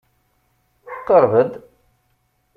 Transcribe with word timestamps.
Qṛeb-d! 1.05 1.51